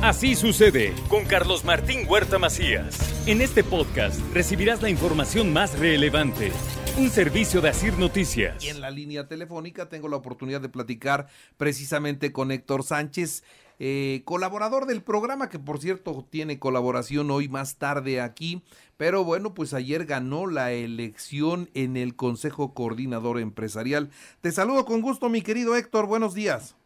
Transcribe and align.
Así 0.00 0.36
sucede 0.36 0.92
con 1.10 1.24
Carlos 1.24 1.64
Martín 1.64 2.06
Huerta 2.08 2.38
Macías. 2.38 3.26
En 3.26 3.40
este 3.40 3.64
podcast 3.64 4.20
recibirás 4.32 4.80
la 4.80 4.90
información 4.90 5.52
más 5.52 5.76
relevante. 5.76 6.52
Un 7.00 7.08
servicio 7.08 7.60
de 7.60 7.70
Asir 7.70 7.98
Noticias. 7.98 8.64
Y 8.64 8.68
en 8.68 8.80
la 8.80 8.92
línea 8.92 9.26
telefónica 9.26 9.88
tengo 9.88 10.06
la 10.06 10.14
oportunidad 10.14 10.60
de 10.60 10.68
platicar 10.68 11.26
precisamente 11.56 12.30
con 12.30 12.52
Héctor 12.52 12.84
Sánchez, 12.84 13.42
eh, 13.80 14.22
colaborador 14.24 14.86
del 14.86 15.02
programa, 15.02 15.48
que 15.48 15.58
por 15.58 15.78
cierto 15.80 16.24
tiene 16.30 16.60
colaboración 16.60 17.28
hoy 17.32 17.48
más 17.48 17.76
tarde 17.80 18.20
aquí. 18.20 18.62
Pero 18.96 19.24
bueno, 19.24 19.52
pues 19.52 19.74
ayer 19.74 20.04
ganó 20.04 20.46
la 20.46 20.70
elección 20.70 21.70
en 21.74 21.96
el 21.96 22.14
Consejo 22.14 22.72
Coordinador 22.72 23.40
Empresarial. 23.40 24.10
Te 24.42 24.52
saludo 24.52 24.84
con 24.84 25.00
gusto, 25.00 25.28
mi 25.28 25.42
querido 25.42 25.74
Héctor. 25.74 26.06
Buenos 26.06 26.34
días. 26.34 26.76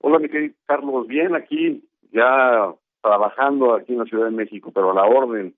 Hola, 0.00 0.18
mi 0.18 0.30
querido 0.30 0.54
Carlos. 0.66 1.06
Bien, 1.06 1.34
aquí 1.34 1.82
ya 2.16 2.74
trabajando 3.02 3.74
aquí 3.74 3.92
en 3.92 3.98
la 4.00 4.04
Ciudad 4.06 4.24
de 4.24 4.32
México, 4.32 4.72
pero 4.74 4.90
a 4.90 4.94
la 4.94 5.04
orden. 5.04 5.54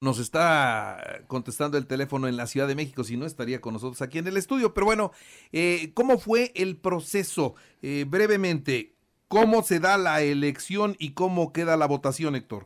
Nos 0.00 0.18
está 0.18 1.22
contestando 1.26 1.78
el 1.78 1.86
teléfono 1.86 2.28
en 2.28 2.36
la 2.36 2.46
Ciudad 2.46 2.68
de 2.68 2.74
México, 2.74 3.04
si 3.04 3.16
no 3.16 3.26
estaría 3.26 3.60
con 3.60 3.72
nosotros 3.72 4.00
aquí 4.02 4.18
en 4.18 4.26
el 4.26 4.36
estudio. 4.36 4.74
Pero 4.74 4.86
bueno, 4.86 5.10
eh, 5.52 5.92
¿cómo 5.94 6.18
fue 6.18 6.52
el 6.54 6.76
proceso? 6.76 7.54
Eh, 7.82 8.04
brevemente, 8.06 8.92
¿cómo 9.28 9.62
se 9.62 9.80
da 9.80 9.96
la 9.98 10.22
elección 10.22 10.94
y 10.98 11.14
cómo 11.14 11.52
queda 11.52 11.76
la 11.76 11.86
votación, 11.86 12.36
Héctor? 12.36 12.64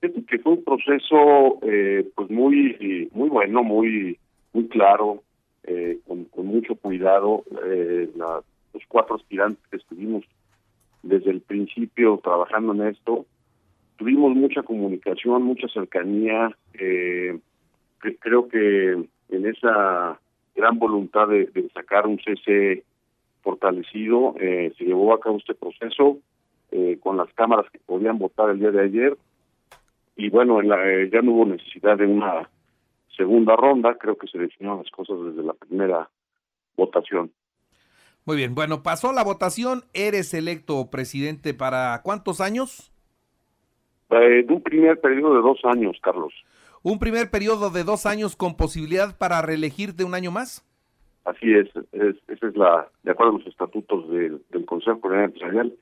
que 0.00 0.38
fue 0.38 0.52
un 0.52 0.64
proceso 0.64 1.58
eh, 1.62 2.08
pues 2.14 2.30
muy 2.30 3.08
muy 3.12 3.28
bueno, 3.28 3.62
muy 3.62 4.18
muy 4.52 4.68
claro, 4.68 5.22
eh, 5.64 5.98
con, 6.06 6.28
mucho 6.46 6.74
cuidado. 6.76 7.44
Eh, 7.64 8.10
los 8.16 8.82
cuatro 8.88 9.16
aspirantes 9.16 9.62
que 9.70 9.76
estuvimos 9.76 10.24
desde 11.08 11.30
el 11.30 11.40
principio 11.40 12.20
trabajando 12.22 12.74
en 12.74 12.88
esto, 12.88 13.26
tuvimos 13.96 14.34
mucha 14.34 14.62
comunicación, 14.62 15.42
mucha 15.42 15.68
cercanía. 15.68 16.56
creo 16.72 18.48
que 18.48 18.92
en 19.28 19.46
esa 19.46 20.20
gran 20.54 20.78
voluntad 20.78 21.28
de, 21.28 21.50
sacar 21.74 22.06
un 22.06 22.18
CC 22.18 22.84
fortalecido, 23.42 24.34
se 24.38 24.84
llevó 24.84 25.14
a 25.14 25.20
cabo 25.20 25.38
este 25.38 25.54
proceso 25.54 26.18
con 27.00 27.16
las 27.16 27.32
cámaras 27.34 27.70
que 27.70 27.78
podían 27.78 28.18
votar 28.18 28.50
el 28.50 28.58
día 28.58 28.70
de 28.70 28.82
ayer 28.82 29.16
y 30.16 30.30
bueno, 30.30 30.60
eh, 30.62 31.10
ya 31.12 31.20
no 31.20 31.32
hubo 31.32 31.44
necesidad 31.44 31.98
de 31.98 32.06
una 32.06 32.48
segunda 33.14 33.54
ronda, 33.54 33.96
creo 33.98 34.16
que 34.16 34.26
se 34.26 34.38
definieron 34.38 34.78
las 34.78 34.90
cosas 34.90 35.16
desde 35.22 35.42
la 35.42 35.52
primera 35.52 36.08
votación. 36.76 37.30
Muy 38.26 38.36
bien, 38.36 38.56
bueno, 38.56 38.82
pasó 38.82 39.12
la 39.12 39.22
votación, 39.22 39.84
eres 39.94 40.34
electo 40.34 40.90
presidente 40.90 41.54
para 41.54 42.00
cuántos 42.02 42.40
años? 42.40 42.92
Eh, 44.10 44.44
un 44.48 44.62
primer 44.62 45.00
periodo 45.00 45.36
de 45.36 45.42
dos 45.42 45.60
años, 45.64 45.96
Carlos. 46.02 46.34
¿Un 46.82 46.98
primer 46.98 47.30
periodo 47.30 47.70
de 47.70 47.84
dos 47.84 48.04
años 48.04 48.34
con 48.34 48.56
posibilidad 48.56 49.16
para 49.16 49.42
reelegirte 49.42 50.02
un 50.02 50.14
año 50.14 50.32
más? 50.32 50.66
Así 51.24 51.54
es, 51.54 51.68
es 51.92 52.16
esa 52.26 52.48
es 52.48 52.56
la, 52.56 52.88
de 53.04 53.12
acuerdo 53.12 53.36
a 53.36 53.38
los 53.38 53.46
estatutos 53.46 54.10
del 54.10 54.66
Consejo 54.66 55.00
Coordinador 55.00 55.30
Empresarial, 55.30 55.72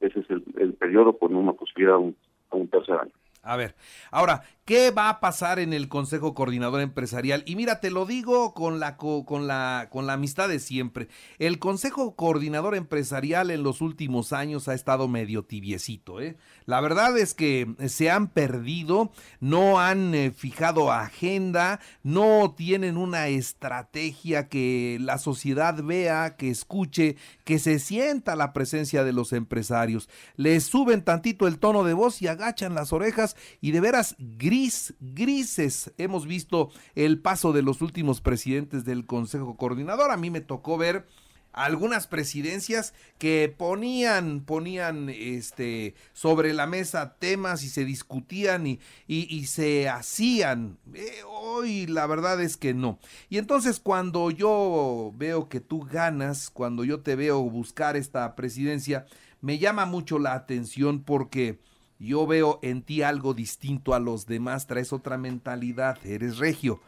ese 0.00 0.20
es 0.20 0.30
el, 0.30 0.72
periodo 0.72 1.18
con 1.18 1.34
una 1.34 1.52
posibilidad 1.52 1.96
a 1.96 2.56
un 2.56 2.68
tercer 2.68 2.94
año. 2.94 3.12
A 3.42 3.56
ver, 3.56 3.74
ahora, 4.10 4.42
¿qué 4.66 4.90
va 4.90 5.08
a 5.08 5.18
pasar 5.18 5.60
en 5.60 5.72
el 5.72 5.88
Consejo 5.88 6.34
Coordinador 6.34 6.82
Empresarial? 6.82 7.42
Y 7.46 7.56
mira, 7.56 7.80
te 7.80 7.90
lo 7.90 8.04
digo 8.04 8.52
con 8.52 8.80
la, 8.80 8.98
con 8.98 9.46
la, 9.46 9.88
con 9.90 10.06
la 10.06 10.12
amistad 10.12 10.50
de 10.50 10.58
siempre. 10.58 11.08
El 11.38 11.58
Consejo 11.58 12.16
Coordinador 12.16 12.74
Empresarial 12.74 13.50
en 13.50 13.62
los 13.62 13.80
últimos 13.80 14.34
años 14.34 14.68
ha 14.68 14.74
estado 14.74 15.08
medio 15.08 15.42
tibiecito. 15.42 16.20
¿eh? 16.20 16.36
La 16.66 16.82
verdad 16.82 17.16
es 17.16 17.32
que 17.32 17.74
se 17.88 18.10
han 18.10 18.28
perdido, 18.28 19.10
no 19.40 19.80
han 19.80 20.14
eh, 20.14 20.32
fijado 20.32 20.92
agenda, 20.92 21.80
no 22.02 22.54
tienen 22.54 22.98
una 22.98 23.28
estrategia 23.28 24.48
que 24.48 24.98
la 25.00 25.16
sociedad 25.16 25.82
vea, 25.82 26.36
que 26.36 26.50
escuche, 26.50 27.16
que 27.44 27.58
se 27.58 27.78
sienta 27.78 28.36
la 28.36 28.52
presencia 28.52 29.02
de 29.02 29.14
los 29.14 29.32
empresarios. 29.32 30.10
Les 30.36 30.64
suben 30.64 31.02
tantito 31.02 31.46
el 31.46 31.58
tono 31.58 31.84
de 31.84 31.94
voz 31.94 32.20
y 32.20 32.26
agachan 32.26 32.74
las 32.74 32.92
orejas 32.92 33.29
y 33.60 33.72
de 33.72 33.80
veras 33.80 34.16
gris, 34.18 34.94
grises. 35.00 35.92
Hemos 35.98 36.26
visto 36.26 36.70
el 36.94 37.18
paso 37.18 37.52
de 37.52 37.62
los 37.62 37.82
últimos 37.82 38.20
presidentes 38.20 38.84
del 38.84 39.06
Consejo 39.06 39.56
Coordinador. 39.56 40.10
A 40.10 40.16
mí 40.16 40.30
me 40.30 40.40
tocó 40.40 40.78
ver 40.78 41.06
algunas 41.52 42.06
presidencias 42.06 42.94
que 43.18 43.52
ponían, 43.56 44.40
ponían 44.40 45.08
este 45.08 45.94
sobre 46.12 46.52
la 46.52 46.66
mesa 46.66 47.16
temas 47.18 47.64
y 47.64 47.68
se 47.68 47.84
discutían 47.84 48.66
y, 48.66 48.80
y, 49.06 49.46
se 49.46 49.88
hacían. 49.88 50.78
Eh, 50.94 51.22
hoy 51.26 51.86
la 51.86 52.06
verdad 52.06 52.40
es 52.40 52.56
que 52.56 52.74
no. 52.74 52.98
Y 53.28 53.38
entonces 53.38 53.80
cuando 53.80 54.30
yo 54.30 55.12
veo 55.16 55.48
que 55.48 55.60
tú 55.60 55.80
ganas, 55.80 56.50
cuando 56.50 56.84
yo 56.84 57.00
te 57.00 57.16
veo 57.16 57.40
buscar 57.42 57.96
esta 57.96 58.36
presidencia, 58.36 59.06
me 59.40 59.58
llama 59.58 59.86
mucho 59.86 60.18
la 60.18 60.34
atención 60.34 61.02
porque 61.02 61.58
yo 62.00 62.26
veo 62.26 62.58
en 62.62 62.82
ti 62.82 63.02
algo 63.02 63.34
distinto 63.34 63.94
a 63.94 64.00
los 64.00 64.26
demás, 64.26 64.66
traes 64.66 64.92
otra 64.92 65.18
mentalidad, 65.18 65.98
eres 66.04 66.38
regio. 66.38 66.80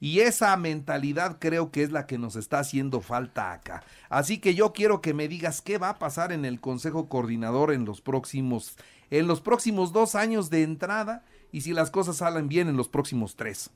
Y 0.00 0.20
esa 0.20 0.56
mentalidad 0.56 1.38
creo 1.40 1.72
que 1.72 1.82
es 1.82 1.90
la 1.90 2.06
que 2.06 2.18
nos 2.18 2.36
está 2.36 2.60
haciendo 2.60 3.00
falta 3.00 3.52
acá. 3.52 3.82
Así 4.08 4.40
que 4.40 4.54
yo 4.54 4.72
quiero 4.72 5.00
que 5.00 5.14
me 5.14 5.26
digas 5.26 5.60
qué 5.60 5.78
va 5.78 5.88
a 5.88 5.98
pasar 5.98 6.30
en 6.30 6.44
el 6.44 6.60
Consejo 6.60 7.08
Coordinador 7.08 7.72
en 7.72 7.84
los 7.84 8.00
próximos, 8.00 8.76
en 9.10 9.26
los 9.26 9.40
próximos 9.40 9.92
dos 9.92 10.14
años 10.14 10.50
de 10.50 10.62
entrada 10.62 11.24
y 11.50 11.62
si 11.62 11.72
las 11.72 11.90
cosas 11.90 12.18
salen 12.18 12.48
bien 12.48 12.68
en 12.68 12.76
los 12.76 12.88
próximos 12.88 13.34
tres. 13.34 13.74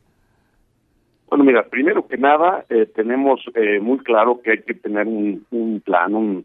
Bueno, 1.29 1.45
mira, 1.45 1.67
primero 1.67 2.07
que 2.07 2.19
nada, 2.19 2.67
eh, 2.69 2.87
tenemos 2.95 3.41
eh, 3.55 3.81
muy 3.81 3.99
claro 4.01 4.43
que 4.43 4.51
hay 4.51 4.63
que 4.63 4.75
tener 4.75 5.07
un, 5.09 5.47
un 5.51 5.81
plan, 5.81 6.15
un, 6.15 6.45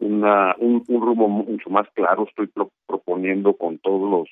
una, 0.00 0.54
un, 0.58 0.84
un 0.88 1.00
rumbo 1.02 1.28
mucho 1.28 1.70
más 1.70 1.88
claro. 1.94 2.26
Estoy 2.28 2.50
proponiendo 2.86 3.54
con 3.54 3.78
todos 3.78 4.10
los 4.10 4.28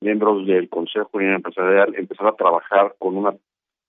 miembros 0.00 0.46
del 0.46 0.68
Consejo 0.68 1.20
Empresarial 1.20 1.94
empezar 1.96 2.26
a 2.28 2.36
trabajar 2.36 2.94
con 2.98 3.16
una, 3.16 3.34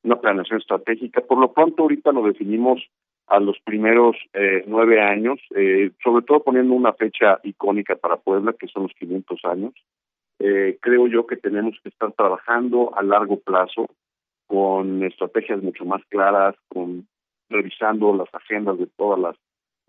una 0.03 0.19
planeación 0.19 0.59
estratégica. 0.59 1.21
Por 1.21 1.39
lo 1.39 1.53
pronto, 1.53 1.83
ahorita 1.83 2.11
lo 2.11 2.23
definimos 2.23 2.81
a 3.27 3.39
los 3.39 3.59
primeros 3.63 4.15
eh, 4.33 4.63
nueve 4.65 5.01
años, 5.01 5.39
eh, 5.55 5.91
sobre 6.03 6.25
todo 6.25 6.43
poniendo 6.43 6.73
una 6.73 6.93
fecha 6.93 7.39
icónica 7.43 7.95
para 7.95 8.17
Puebla, 8.17 8.53
que 8.53 8.67
son 8.67 8.83
los 8.83 8.93
500 8.93 9.45
años. 9.45 9.73
Eh, 10.39 10.77
creo 10.81 11.07
yo 11.07 11.27
que 11.27 11.37
tenemos 11.37 11.75
que 11.83 11.89
estar 11.89 12.11
trabajando 12.13 12.91
a 12.95 13.03
largo 13.03 13.39
plazo 13.39 13.87
con 14.47 15.03
estrategias 15.03 15.61
mucho 15.61 15.85
más 15.85 16.01
claras, 16.09 16.55
con 16.69 17.07
revisando 17.49 18.15
las 18.15 18.33
agendas 18.33 18.79
de 18.79 18.87
todas 18.97 19.19
las 19.19 19.35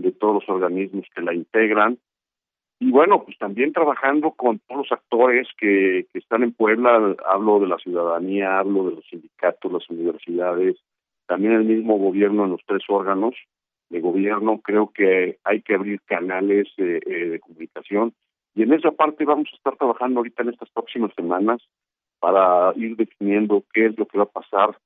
de 0.01 0.13
todos 0.13 0.35
los 0.35 0.49
organismos 0.49 1.07
que 1.15 1.23
la 1.23 1.35
integran. 1.35 1.99
Y 2.79 2.91
bueno, 2.91 3.23
pues 3.25 3.37
también 3.39 3.73
trabajando 3.73 4.31
con 4.33 4.59
todos 4.61 4.89
los 4.89 4.93
actores 4.93 5.49
que, 5.59 6.07
que 6.13 6.19
están 6.19 6.43
en 6.43 6.53
Puebla, 6.53 7.15
hablo 7.27 7.61
de 7.61 7.67
la 7.67 7.77
ciudadanía, 7.79 8.59
hablo 8.59 8.89
de 8.89 8.97
los 8.97 9.05
sindicatos, 9.07 9.71
las 9.71 9.91
universidades, 9.91 10.77
también 11.27 11.53
el 11.53 11.65
mismo 11.65 11.99
gobierno 11.99 12.45
en 12.45 12.53
los 12.53 12.61
tres 12.67 12.83
órganos 12.89 13.35
de 13.91 14.01
gobierno, 14.01 14.61
creo 14.63 14.91
que 14.95 15.39
hay 15.45 15.63
que 15.63 15.75
abrir 15.75 16.01
canales 16.03 16.69
eh, 16.79 17.01
de 17.05 17.41
comunicación 17.41 18.15
y 18.55 18.63
en 18.63 18.73
esa 18.73 18.91
parte 18.93 19.25
vamos 19.25 19.49
a 19.53 19.57
estar 19.57 19.77
trabajando 19.77 20.21
ahorita 20.21 20.43
en 20.43 20.51
estas 20.51 20.71
próximas 20.71 21.13
semanas 21.15 21.61
para 22.19 22.73
ir 22.77 22.97
definiendo 22.97 23.65
qué 23.73 23.87
es 23.87 23.99
lo 23.99 24.07
que 24.07 24.19
va 24.19 24.25
a 24.25 24.27
pasar. 24.27 24.77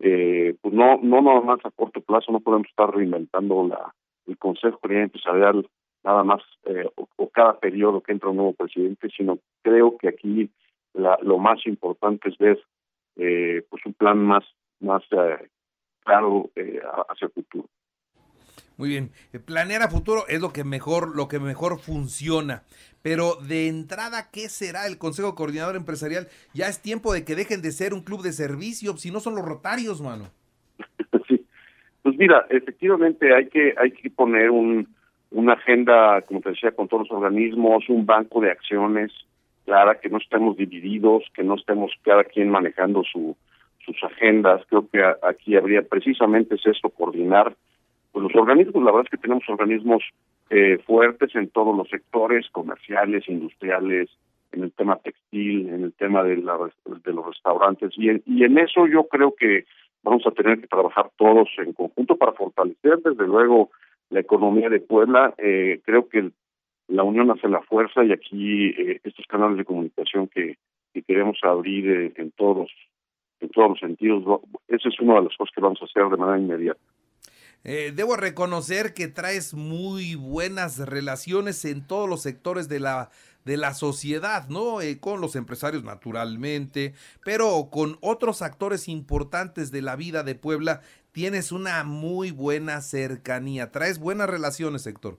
Eh, 0.00 0.56
pues 0.60 0.74
no, 0.74 0.98
no 1.02 1.22
nada 1.22 1.40
más 1.40 1.60
a 1.64 1.70
corto 1.70 2.00
plazo, 2.00 2.32
no 2.32 2.40
podemos 2.40 2.68
estar 2.68 2.94
reinventando 2.94 3.66
la, 3.68 3.94
el 4.26 4.38
Consejo 4.38 4.78
Empresarial 4.82 5.68
nada 6.04 6.22
más 6.22 6.42
eh, 6.64 6.88
o, 6.96 7.28
cada 7.30 7.58
periodo 7.58 8.00
que 8.00 8.12
entra 8.12 8.30
un 8.30 8.36
nuevo 8.36 8.52
presidente, 8.52 9.08
sino 9.16 9.38
creo 9.62 9.96
que 9.98 10.08
aquí 10.08 10.50
la, 10.92 11.18
lo 11.22 11.38
más 11.38 11.66
importante 11.66 12.28
es 12.28 12.38
ver 12.38 12.62
eh, 13.16 13.64
pues 13.68 13.84
un 13.86 13.94
plan 13.94 14.18
más 14.18 14.44
más 14.80 15.02
eh, 15.10 15.48
claro 16.04 16.50
hacia 17.08 17.26
el 17.26 17.32
futuro. 17.32 17.68
Muy 18.76 18.88
bien, 18.88 19.12
planear 19.44 19.82
a 19.82 19.88
futuro 19.88 20.26
es 20.28 20.40
lo 20.40 20.52
que 20.52 20.64
mejor 20.64 21.16
lo 21.16 21.28
que 21.28 21.38
mejor 21.38 21.78
funciona. 21.78 22.64
Pero 23.02 23.36
de 23.36 23.68
entrada, 23.68 24.30
¿qué 24.30 24.48
será 24.48 24.86
el 24.86 24.98
Consejo 24.98 25.34
Coordinador 25.34 25.76
Empresarial? 25.76 26.28
Ya 26.54 26.68
es 26.68 26.80
tiempo 26.80 27.12
de 27.12 27.24
que 27.24 27.36
dejen 27.36 27.62
de 27.62 27.70
ser 27.70 27.94
un 27.94 28.02
club 28.02 28.22
de 28.22 28.32
servicio, 28.32 28.96
si 28.96 29.10
no 29.10 29.20
son 29.20 29.34
los 29.34 29.44
rotarios, 29.44 30.00
mano. 30.00 30.30
Pues 32.14 32.28
mira, 32.28 32.46
efectivamente 32.48 33.34
hay 33.34 33.48
que 33.48 33.74
hay 33.76 33.90
que 33.90 34.08
poner 34.08 34.48
un 34.50 34.86
una 35.32 35.54
agenda, 35.54 36.22
como 36.22 36.40
te 36.40 36.50
decía, 36.50 36.70
con 36.70 36.86
todos 36.86 37.08
los 37.08 37.10
organismos, 37.10 37.88
un 37.88 38.06
banco 38.06 38.40
de 38.40 38.52
acciones 38.52 39.10
clara, 39.64 39.98
que 39.98 40.08
no 40.08 40.18
estemos 40.18 40.56
divididos, 40.56 41.24
que 41.34 41.42
no 41.42 41.56
estemos 41.56 41.90
cada 42.02 42.22
quien 42.22 42.50
manejando 42.50 43.02
su, 43.02 43.36
sus 43.84 43.96
agendas. 44.04 44.62
Creo 44.68 44.88
que 44.88 45.02
aquí 45.22 45.56
habría 45.56 45.82
precisamente 45.82 46.54
es 46.54 46.64
eso, 46.64 46.88
coordinar 46.88 47.52
pues 48.12 48.22
los 48.22 48.34
organismos. 48.36 48.84
La 48.84 48.92
verdad 48.92 49.06
es 49.06 49.10
que 49.10 49.22
tenemos 49.22 49.42
organismos 49.48 50.04
eh, 50.50 50.78
fuertes 50.86 51.34
en 51.34 51.48
todos 51.48 51.76
los 51.76 51.88
sectores 51.88 52.46
comerciales, 52.52 53.28
industriales, 53.28 54.08
en 54.52 54.62
el 54.62 54.70
tema 54.70 54.98
textil, 55.02 55.68
en 55.68 55.82
el 55.82 55.92
tema 55.94 56.22
de, 56.22 56.36
la, 56.36 56.56
de 57.04 57.12
los 57.12 57.26
restaurantes. 57.26 57.90
Y 57.96 58.10
en, 58.10 58.22
y 58.24 58.44
en 58.44 58.56
eso 58.58 58.86
yo 58.86 59.08
creo 59.08 59.34
que 59.34 59.64
vamos 60.04 60.26
a 60.26 60.30
tener 60.30 60.60
que 60.60 60.68
trabajar 60.68 61.10
todos 61.16 61.48
en 61.58 61.72
conjunto 61.72 62.16
para 62.16 62.32
fortalecer, 62.32 62.98
desde 62.98 63.26
luego, 63.26 63.70
la 64.10 64.20
economía 64.20 64.68
de 64.68 64.80
Puebla. 64.80 65.34
Eh, 65.38 65.80
creo 65.84 66.08
que 66.08 66.30
la 66.88 67.02
unión 67.02 67.30
hace 67.30 67.48
la 67.48 67.62
fuerza 67.62 68.04
y 68.04 68.12
aquí 68.12 68.66
eh, 68.66 69.00
estos 69.02 69.26
canales 69.26 69.56
de 69.56 69.64
comunicación 69.64 70.28
que, 70.28 70.58
que 70.92 71.02
queremos 71.02 71.38
abrir 71.42 71.90
eh, 71.90 72.12
en 72.16 72.30
todos 72.32 72.70
en 73.40 73.50
todos 73.50 73.70
los 73.70 73.80
sentidos, 73.80 74.40
esa 74.68 74.88
es 74.88 75.00
una 75.00 75.16
de 75.16 75.24
las 75.24 75.36
cosas 75.36 75.52
que 75.54 75.60
vamos 75.60 75.78
a 75.82 75.84
hacer 75.84 76.08
de 76.08 76.16
manera 76.16 76.38
inmediata. 76.38 76.80
Eh, 77.66 77.92
debo 77.96 78.16
reconocer 78.16 78.92
que 78.92 79.08
traes 79.08 79.54
muy 79.54 80.16
buenas 80.16 80.86
relaciones 80.86 81.64
en 81.64 81.86
todos 81.86 82.06
los 82.06 82.20
sectores 82.20 82.68
de 82.68 82.78
la, 82.78 83.08
de 83.46 83.56
la 83.56 83.72
sociedad, 83.72 84.50
¿no? 84.50 84.82
Eh, 84.82 85.00
con 85.00 85.22
los 85.22 85.34
empresarios 85.34 85.82
naturalmente, 85.82 86.92
pero 87.24 87.70
con 87.72 87.96
otros 88.02 88.42
actores 88.42 88.86
importantes 88.86 89.72
de 89.72 89.80
la 89.80 89.96
vida 89.96 90.22
de 90.22 90.34
Puebla 90.34 90.82
tienes 91.12 91.52
una 91.52 91.84
muy 91.84 92.32
buena 92.32 92.82
cercanía. 92.82 93.70
Traes 93.70 93.98
buenas 93.98 94.28
relaciones, 94.28 94.86
Héctor. 94.86 95.16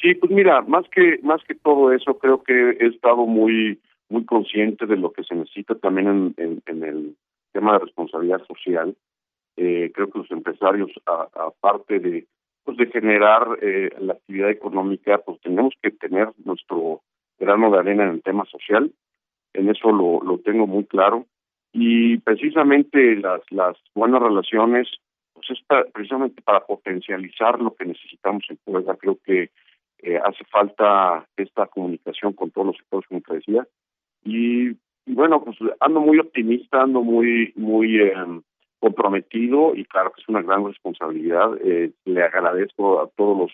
Sí, 0.00 0.14
pues 0.14 0.30
mira, 0.30 0.62
más 0.62 0.84
que 0.94 1.18
más 1.24 1.42
que 1.48 1.56
todo 1.56 1.92
eso, 1.92 2.16
creo 2.18 2.44
que 2.44 2.76
he 2.78 2.86
estado 2.86 3.26
muy 3.26 3.80
muy 4.08 4.24
consciente 4.24 4.86
de 4.86 4.96
lo 4.96 5.12
que 5.12 5.24
se 5.24 5.34
necesita 5.34 5.74
también 5.74 6.34
en, 6.36 6.62
en 6.66 6.84
el 6.84 7.16
tema 7.52 7.72
de 7.72 7.80
responsabilidad 7.80 8.40
social 8.46 8.94
eh, 9.56 9.90
creo 9.94 10.10
que 10.10 10.18
los 10.18 10.30
empresarios, 10.30 10.90
aparte 11.06 11.98
de 12.00 12.26
pues 12.64 12.78
de 12.78 12.86
generar 12.86 13.58
eh, 13.60 13.90
la 13.98 14.14
actividad 14.14 14.50
económica, 14.50 15.18
pues 15.18 15.38
tenemos 15.42 15.74
que 15.82 15.90
tener 15.90 16.30
nuestro 16.44 17.02
grano 17.38 17.70
de 17.70 17.78
arena 17.78 18.04
en 18.04 18.10
el 18.10 18.22
tema 18.22 18.46
social. 18.46 18.90
En 19.52 19.68
eso 19.68 19.92
lo, 19.92 20.22
lo 20.22 20.38
tengo 20.38 20.66
muy 20.66 20.84
claro. 20.84 21.26
Y 21.72 22.18
precisamente 22.18 23.16
las, 23.16 23.42
las 23.50 23.76
buenas 23.94 24.22
relaciones, 24.22 24.88
pues 25.34 25.50
es 25.50 25.58
precisamente 25.92 26.40
para 26.40 26.60
potencializar 26.60 27.60
lo 27.60 27.74
que 27.74 27.84
necesitamos 27.84 28.44
en 28.48 28.58
Puebla. 28.64 28.96
Creo 28.96 29.18
que 29.22 29.50
eh, 29.98 30.18
hace 30.24 30.44
falta 30.44 31.26
esta 31.36 31.66
comunicación 31.66 32.32
con 32.32 32.50
todos 32.50 32.68
los 32.68 32.76
sectores, 32.76 33.08
como 33.08 33.20
te 33.20 33.34
decía. 33.34 33.66
Y, 34.24 34.76
bueno, 35.06 35.42
pues 35.44 35.58
ando 35.80 36.00
muy 36.00 36.18
optimista, 36.18 36.82
ando 36.82 37.02
muy, 37.02 37.52
muy 37.56 38.00
eh, 38.00 38.14
comprometido 38.84 39.74
y 39.74 39.86
claro 39.86 40.12
que 40.12 40.20
es 40.20 40.28
una 40.28 40.42
gran 40.42 40.66
responsabilidad. 40.66 41.56
Eh, 41.64 41.92
le 42.04 42.22
agradezco 42.22 43.00
a 43.00 43.08
todos 43.16 43.38
los 43.38 43.50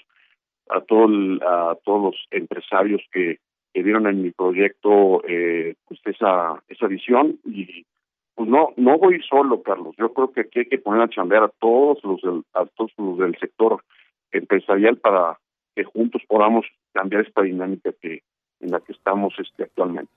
a 0.69 0.81
todo 0.81 1.07
a 1.47 1.77
todos 1.85 2.03
los 2.03 2.17
empresarios 2.33 3.01
que, 3.13 3.39
que 3.73 3.83
dieron 3.85 4.09
en 4.09 4.23
mi 4.23 4.33
proyecto 4.33 5.23
eh, 5.29 5.77
pues 5.87 6.01
esa 6.05 6.61
esa 6.69 6.89
visión 6.89 7.39
y 7.45 7.87
pues 8.35 8.49
no 8.49 8.71
no 8.77 8.99
voy 8.99 9.23
solo 9.23 9.63
Carlos. 9.63 9.95
Yo 9.97 10.13
creo 10.13 10.33
que 10.33 10.41
aquí 10.41 10.59
hay 10.61 10.67
que 10.67 10.79
poner 10.79 11.03
a 11.03 11.09
chambear 11.09 11.45
a 11.45 11.53
todos 11.61 12.03
los 12.03 12.21
del, 12.23 12.43
a 12.53 12.67
todos 12.67 12.91
los 12.99 13.19
del 13.19 13.39
sector 13.39 13.85
empresarial 14.33 14.97
para 14.97 15.39
que 15.77 15.85
juntos 15.85 16.23
podamos 16.27 16.67
cambiar 16.93 17.25
esta 17.25 17.43
dinámica 17.43 17.93
que 18.03 18.23
en 18.59 18.71
la 18.73 18.81
que 18.81 18.93
estamos 18.95 19.33
este 19.39 19.63
actualmente. 19.63 20.13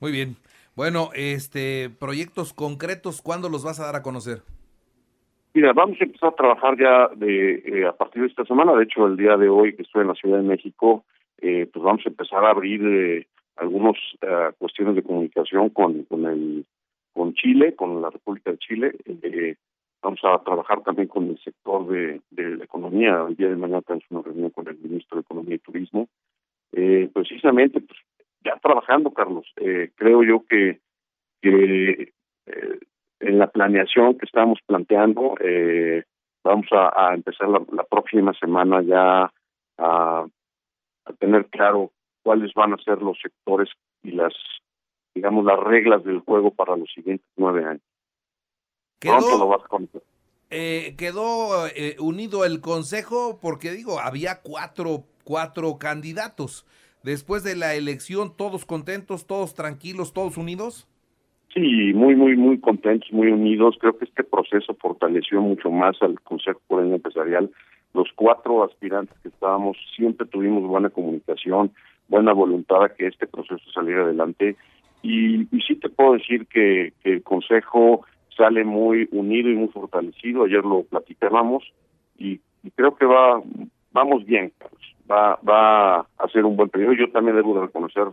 Muy 0.00 0.10
bien 0.10 0.36
bueno, 0.76 1.10
este, 1.14 1.90
proyectos 1.90 2.52
concretos, 2.52 3.22
¿cuándo 3.22 3.48
los 3.48 3.64
vas 3.64 3.80
a 3.80 3.86
dar 3.86 3.96
a 3.96 4.02
conocer? 4.02 4.42
Mira, 5.54 5.72
vamos 5.74 6.00
a 6.00 6.04
empezar 6.04 6.30
a 6.30 6.36
trabajar 6.36 6.78
ya 6.78 7.08
de 7.14 7.62
eh, 7.66 7.86
a 7.86 7.92
partir 7.92 8.22
de 8.22 8.28
esta 8.28 8.44
semana. 8.44 8.74
De 8.74 8.84
hecho, 8.84 9.06
el 9.06 9.16
día 9.16 9.36
de 9.36 9.50
hoy 9.50 9.74
que 9.76 9.82
estoy 9.82 10.02
en 10.02 10.08
la 10.08 10.14
Ciudad 10.14 10.38
de 10.38 10.44
México, 10.44 11.04
eh, 11.42 11.68
pues 11.72 11.82
vamos 11.82 12.02
a 12.06 12.08
empezar 12.08 12.44
a 12.44 12.50
abrir 12.50 12.80
eh, 12.86 13.26
algunas 13.56 13.96
eh, 14.20 14.52
cuestiones 14.58 14.94
de 14.94 15.02
comunicación 15.02 15.70
con 15.70 16.04
con 16.04 16.24
el 16.24 16.64
con 17.12 17.34
Chile, 17.34 17.74
con 17.74 18.00
la 18.00 18.10
República 18.10 18.52
de 18.52 18.58
Chile. 18.58 18.92
vamos 20.00 20.20
a 20.22 20.38
trabajar 20.42 20.82
también 20.82 21.08
con 21.08 21.28
el 21.28 21.38
sector 21.40 21.86
de 21.88 22.20
la 22.30 22.64
economía. 22.64 23.26
El 23.28 23.36
día 23.36 23.48
de 23.48 23.56
mañana 23.56 23.82
tenemos 23.82 24.04
una 24.10 24.22
reunión 24.22 24.50
con 24.50 24.68
el 24.68 24.78
ministro 24.78 25.16
de 25.16 25.22
Economía 25.22 25.56
y 25.56 25.58
Turismo. 25.58 26.08
precisamente, 27.12 27.80
pues 27.80 27.98
ya 28.44 28.58
trabajando, 28.62 29.12
Carlos. 29.12 29.46
Eh, 29.56 29.90
creo 29.94 30.22
yo 30.22 30.44
que, 30.48 30.80
que 31.40 32.12
eh, 32.46 32.78
en 33.20 33.38
la 33.38 33.48
planeación 33.48 34.18
que 34.18 34.26
estamos 34.26 34.58
planteando, 34.66 35.34
eh, 35.40 36.04
vamos 36.44 36.66
a, 36.72 37.14
empezar 37.14 37.48
la, 37.48 37.84
próxima 37.84 38.32
semana 38.34 38.82
ya 38.82 39.32
a, 39.78 40.26
a 41.04 41.12
tener 41.18 41.46
claro 41.46 41.92
cuáles 42.22 42.52
van 42.54 42.72
a 42.74 42.78
ser 42.78 43.00
los 43.02 43.18
sectores 43.20 43.68
y 44.02 44.12
las, 44.12 44.32
digamos, 45.14 45.44
las 45.44 45.58
reglas 45.60 46.04
del 46.04 46.20
juego 46.20 46.52
para 46.52 46.76
los 46.76 46.90
siguientes 46.92 47.26
nueve 47.36 47.64
años. 47.64 47.82
Quedó, 48.98 49.38
lo 49.38 49.48
vas 49.48 49.62
a 49.62 49.68
eh, 50.54 50.94
quedó 50.98 51.66
eh, 51.68 51.96
unido 51.98 52.44
el 52.44 52.60
consejo 52.60 53.38
porque 53.40 53.70
digo, 53.70 53.98
había 54.00 54.42
cuatro, 54.42 55.04
cuatro 55.24 55.78
candidatos 55.78 56.66
después 57.04 57.44
de 57.44 57.56
la 57.56 57.74
elección, 57.74 58.36
todos 58.36 58.64
contentos, 58.64 59.26
todos 59.26 59.54
tranquilos, 59.54 60.12
todos 60.12 60.36
unidos? 60.36 60.88
Sí, 61.54 61.92
muy, 61.92 62.16
muy, 62.16 62.36
muy 62.36 62.58
contentos, 62.58 63.12
muy 63.12 63.28
unidos. 63.28 63.76
Creo 63.78 63.98
que 63.98 64.06
este 64.06 64.24
proceso 64.24 64.74
fortaleció 64.80 65.40
mucho 65.42 65.70
más 65.70 66.00
al 66.00 66.18
Consejo 66.20 66.60
Coreano 66.66 66.94
Empresarial. 66.94 67.50
Los 67.92 68.08
cuatro 68.14 68.64
aspirantes 68.64 69.14
que 69.22 69.28
estábamos 69.28 69.76
siempre 69.94 70.26
tuvimos 70.26 70.66
buena 70.66 70.88
comunicación, 70.88 71.70
buena 72.08 72.32
voluntad 72.32 72.84
a 72.84 72.94
que 72.94 73.06
este 73.06 73.26
proceso 73.26 73.70
saliera 73.74 74.04
adelante. 74.04 74.56
Y, 75.02 75.42
y 75.54 75.60
sí 75.66 75.76
te 75.76 75.90
puedo 75.90 76.14
decir 76.14 76.46
que, 76.46 76.94
que 77.02 77.12
el 77.14 77.22
Consejo 77.22 78.06
sale 78.34 78.64
muy 78.64 79.08
unido 79.12 79.50
y 79.50 79.54
muy 79.54 79.68
fortalecido. 79.68 80.44
Ayer 80.44 80.64
lo 80.64 80.84
platicábamos 80.84 81.64
y, 82.18 82.40
y 82.62 82.70
creo 82.70 82.96
que 82.96 83.04
va 83.04 83.42
vamos 83.92 84.24
bien, 84.24 84.52
Carlos 84.58 84.92
va, 85.10 85.38
va 85.48 86.00
a 86.00 86.28
ser 86.32 86.44
un 86.44 86.56
buen 86.56 86.68
periodo. 86.68 86.94
Yo 86.94 87.10
también 87.10 87.36
debo 87.36 87.54
de 87.54 87.66
reconocer 87.66 88.08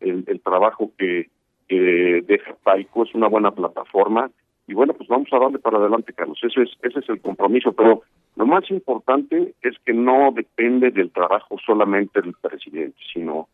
el, 0.00 0.24
el 0.26 0.40
trabajo 0.40 0.92
que, 0.96 1.28
que 1.68 2.22
deja 2.26 2.54
Paico, 2.62 3.04
es 3.04 3.14
una 3.14 3.28
buena 3.28 3.50
plataforma. 3.50 4.30
Y 4.68 4.74
bueno, 4.74 4.94
pues 4.94 5.08
vamos 5.08 5.28
a 5.32 5.38
darle 5.38 5.58
para 5.58 5.78
adelante, 5.78 6.12
Carlos. 6.12 6.38
Ese 6.42 6.62
es, 6.62 6.70
ese 6.82 6.98
es 6.98 7.08
el 7.08 7.20
compromiso. 7.20 7.72
Pero 7.72 8.02
lo 8.34 8.46
más 8.46 8.68
importante 8.70 9.54
es 9.62 9.76
que 9.84 9.92
no 9.92 10.32
depende 10.32 10.90
del 10.90 11.10
trabajo 11.12 11.56
solamente 11.64 12.20
del 12.20 12.34
presidente, 12.34 12.98
sino 13.12 13.48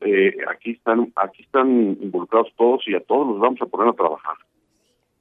eh, 0.00 0.34
aquí 0.50 0.72
están 0.72 1.12
aquí 1.14 1.42
están 1.42 1.96
involucrados 2.00 2.48
todos 2.56 2.82
y 2.88 2.94
a 2.94 3.00
todos 3.00 3.28
los 3.28 3.38
vamos 3.38 3.60
a 3.62 3.66
poner 3.66 3.88
a 3.88 3.92
trabajar. 3.92 4.34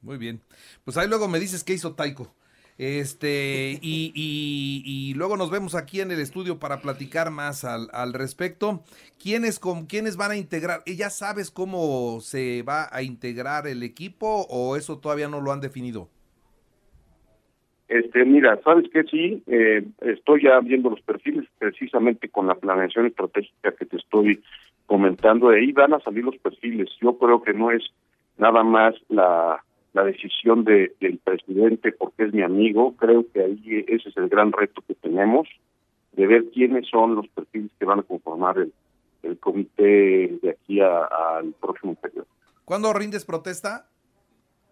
Muy 0.01 0.17
bien. 0.17 0.41
Pues 0.83 0.97
ahí 0.97 1.07
luego 1.07 1.27
me 1.27 1.39
dices 1.39 1.63
qué 1.63 1.73
hizo 1.73 1.93
Taiko. 1.93 2.33
Este, 2.79 3.77
y, 3.81 4.13
y, 4.15 5.13
luego 5.15 5.35
nos 5.35 5.51
vemos 5.51 5.75
aquí 5.75 5.99
en 5.99 6.11
el 6.11 6.21
estudio 6.21 6.59
para 6.59 6.79
platicar 6.79 7.29
más 7.29 7.65
al, 7.65 7.89
al 7.91 8.13
respecto. 8.13 8.79
¿Quiénes, 9.21 9.59
con, 9.59 9.85
¿Quiénes 9.85 10.15
van 10.15 10.31
a 10.31 10.37
integrar? 10.37 10.79
¿Ya 10.85 11.09
sabes 11.09 11.51
cómo 11.51 12.21
se 12.21 12.63
va 12.63 12.87
a 12.89 13.03
integrar 13.03 13.67
el 13.67 13.83
equipo 13.83 14.47
o 14.49 14.77
eso 14.77 14.97
todavía 14.97 15.27
no 15.27 15.41
lo 15.41 15.51
han 15.51 15.59
definido? 15.59 16.07
Este, 17.89 18.23
mira, 18.23 18.57
sabes 18.63 18.89
que 18.93 19.03
sí, 19.03 19.43
eh, 19.47 19.83
estoy 19.99 20.43
ya 20.43 20.61
viendo 20.61 20.89
los 20.89 21.01
perfiles 21.01 21.49
precisamente 21.57 22.29
con 22.29 22.47
la 22.47 22.55
planeación 22.55 23.07
estratégica 23.07 23.73
que 23.73 23.87
te 23.87 23.97
estoy 23.97 24.41
comentando. 24.85 25.49
De 25.49 25.59
ahí 25.59 25.73
van 25.73 25.95
a 25.95 25.99
salir 25.99 26.23
los 26.23 26.37
perfiles. 26.37 26.89
Yo 27.01 27.17
creo 27.17 27.41
que 27.41 27.51
no 27.51 27.71
es 27.71 27.83
nada 28.37 28.63
más 28.63 28.95
la 29.09 29.61
la 29.93 30.03
decisión 30.03 30.63
de, 30.63 30.93
del 30.99 31.17
presidente 31.17 31.91
porque 31.91 32.23
es 32.23 32.33
mi 32.33 32.41
amigo. 32.41 32.95
Creo 32.97 33.25
que 33.31 33.41
ahí 33.41 33.85
ese 33.87 34.09
es 34.09 34.17
el 34.17 34.29
gran 34.29 34.51
reto 34.51 34.81
que 34.87 34.95
tenemos, 34.95 35.47
de 36.13 36.27
ver 36.27 36.45
quiénes 36.53 36.87
son 36.87 37.15
los 37.15 37.27
perfiles 37.29 37.71
que 37.79 37.85
van 37.85 37.99
a 37.99 38.03
conformar 38.03 38.57
el, 38.57 38.73
el 39.23 39.37
comité 39.39 40.39
de 40.41 40.49
aquí 40.51 40.79
al 40.81 41.53
próximo 41.59 41.95
periodo. 41.95 42.27
¿Cuándo 42.65 42.93
rindes 42.93 43.25
protesta? 43.25 43.87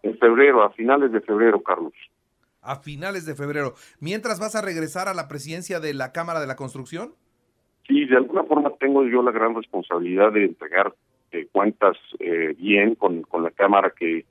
En 0.03 0.17
febrero, 0.17 0.63
a 0.63 0.69
finales 0.71 1.11
de 1.11 1.21
febrero, 1.21 1.61
Carlos. 1.61 1.93
A 2.61 2.75
finales 2.77 3.25
de 3.25 3.35
febrero. 3.35 3.73
¿Mientras 3.99 4.39
vas 4.39 4.55
a 4.55 4.61
regresar 4.61 5.07
a 5.07 5.13
la 5.13 5.27
presidencia 5.27 5.79
de 5.79 5.93
la 5.93 6.11
Cámara 6.11 6.39
de 6.39 6.47
la 6.47 6.55
Construcción? 6.55 7.15
Sí, 7.87 8.05
de 8.05 8.17
alguna 8.17 8.43
forma 8.43 8.71
tengo 8.79 9.05
yo 9.05 9.23
la 9.23 9.31
gran 9.31 9.55
responsabilidad 9.55 10.31
de 10.33 10.45
entregar 10.45 10.93
eh, 11.31 11.47
cuentas 11.51 11.97
eh, 12.19 12.55
bien 12.57 12.95
con, 12.95 13.21
con 13.23 13.43
la 13.43 13.51
Cámara 13.51 13.93
que 13.97 14.25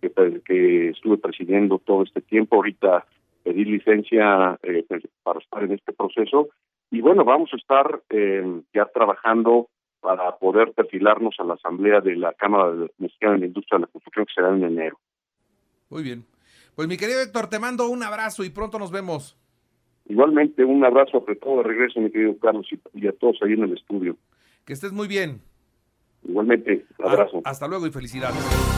que, 0.00 0.40
que 0.44 0.90
estuve 0.90 1.18
presidiendo 1.18 1.78
todo 1.78 2.02
este 2.02 2.20
tiempo. 2.20 2.56
Ahorita 2.56 3.06
pedí 3.42 3.64
licencia 3.64 4.58
eh, 4.62 4.84
pues, 4.88 5.04
para 5.22 5.40
estar 5.40 5.62
en 5.64 5.72
este 5.72 5.92
proceso. 5.92 6.48
Y 6.90 7.00
bueno, 7.00 7.24
vamos 7.24 7.50
a 7.52 7.56
estar 7.56 8.02
eh, 8.10 8.62
ya 8.74 8.86
trabajando 8.86 9.68
para 10.00 10.36
poder 10.36 10.72
perfilarnos 10.72 11.34
a 11.38 11.44
la 11.44 11.54
asamblea 11.54 12.00
de 12.00 12.16
la 12.16 12.32
Cámara 12.34 12.72
Mexicana 12.98 13.34
de 13.34 13.40
la 13.40 13.46
Industria 13.46 13.78
de 13.78 13.82
la 13.82 13.92
Construcción 13.92 14.26
que 14.26 14.34
será 14.34 14.48
en 14.54 14.64
enero. 14.64 14.98
Muy 15.90 16.02
bien. 16.02 16.24
Pues 16.74 16.88
mi 16.88 16.96
querido 16.96 17.20
Héctor, 17.20 17.48
te 17.48 17.58
mando 17.58 17.88
un 17.88 18.02
abrazo 18.02 18.44
y 18.44 18.50
pronto 18.50 18.78
nos 18.78 18.90
vemos. 18.92 19.36
Igualmente, 20.06 20.64
un 20.64 20.84
abrazo 20.84 21.18
apretado 21.18 21.58
de 21.58 21.64
regreso, 21.64 22.00
mi 22.00 22.10
querido 22.10 22.38
Carlos, 22.38 22.66
y, 22.94 23.06
a 23.06 23.12
todos 23.12 23.38
ahí 23.42 23.52
en 23.52 23.64
el 23.64 23.72
estudio. 23.74 24.16
Que 24.64 24.72
estés 24.72 24.92
muy 24.92 25.08
bien. 25.08 25.42
Igualmente, 26.22 26.86
abrazo. 26.98 27.42
hasta 27.44 27.68
luego 27.68 27.86
y 27.86 27.90
felicidades. 27.90 28.77